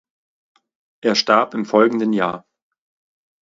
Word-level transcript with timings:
Er 1.03 1.13
starb 1.13 1.53
im 1.53 1.63
folgenden 1.63 2.11
Jahr. 2.11 2.47